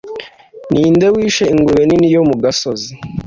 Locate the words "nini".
1.85-2.07